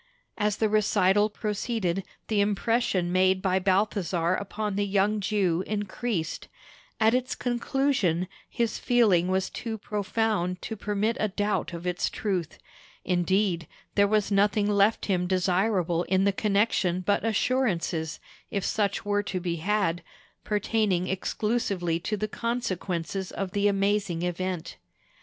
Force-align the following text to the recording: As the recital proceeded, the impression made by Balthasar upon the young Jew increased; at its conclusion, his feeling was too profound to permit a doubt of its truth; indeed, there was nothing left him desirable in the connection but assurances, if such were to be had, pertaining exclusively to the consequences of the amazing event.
As 0.35 0.57
the 0.57 0.67
recital 0.67 1.29
proceeded, 1.29 2.03
the 2.27 2.41
impression 2.41 3.11
made 3.11 3.39
by 3.39 3.59
Balthasar 3.59 4.33
upon 4.33 4.75
the 4.75 4.83
young 4.87 5.19
Jew 5.19 5.63
increased; 5.67 6.47
at 6.99 7.13
its 7.13 7.35
conclusion, 7.35 8.27
his 8.49 8.79
feeling 8.79 9.27
was 9.27 9.51
too 9.51 9.77
profound 9.77 10.59
to 10.63 10.75
permit 10.75 11.17
a 11.19 11.27
doubt 11.27 11.71
of 11.71 11.85
its 11.85 12.09
truth; 12.09 12.57
indeed, 13.05 13.67
there 13.93 14.07
was 14.07 14.31
nothing 14.31 14.65
left 14.67 15.05
him 15.05 15.27
desirable 15.27 16.01
in 16.05 16.23
the 16.23 16.31
connection 16.33 17.01
but 17.01 17.23
assurances, 17.23 18.19
if 18.49 18.65
such 18.65 19.05
were 19.05 19.21
to 19.21 19.39
be 19.39 19.57
had, 19.57 20.01
pertaining 20.43 21.09
exclusively 21.09 21.99
to 21.99 22.17
the 22.17 22.27
consequences 22.27 23.29
of 23.31 23.51
the 23.51 23.67
amazing 23.67 24.23
event. 24.23 24.77